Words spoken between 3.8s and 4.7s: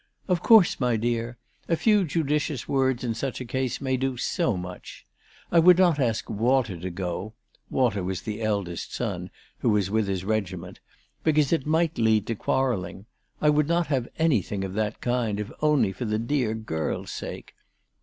do so